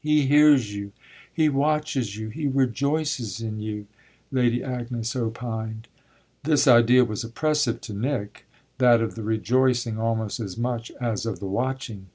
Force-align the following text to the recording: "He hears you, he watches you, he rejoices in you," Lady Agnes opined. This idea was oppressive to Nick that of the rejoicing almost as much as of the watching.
"He 0.00 0.26
hears 0.26 0.74
you, 0.74 0.90
he 1.32 1.48
watches 1.48 2.16
you, 2.16 2.30
he 2.30 2.48
rejoices 2.48 3.40
in 3.40 3.60
you," 3.60 3.86
Lady 4.32 4.60
Agnes 4.60 5.14
opined. 5.14 5.86
This 6.42 6.66
idea 6.66 7.04
was 7.04 7.22
oppressive 7.22 7.80
to 7.82 7.94
Nick 7.94 8.44
that 8.78 9.00
of 9.00 9.14
the 9.14 9.22
rejoicing 9.22 10.00
almost 10.00 10.40
as 10.40 10.56
much 10.58 10.90
as 11.00 11.26
of 11.26 11.38
the 11.38 11.46
watching. 11.46 12.06